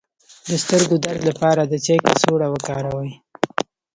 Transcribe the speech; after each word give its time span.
د 0.49 0.51
سترګو 0.63 0.95
درد 1.05 1.21
لپاره 1.29 1.61
د 1.65 1.73
چای 1.85 1.99
کڅوړه 2.05 2.47
وکاروئ 2.51 3.11